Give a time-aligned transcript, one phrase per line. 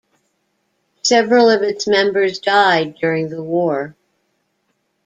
[1.03, 3.95] Several of its members died during the war.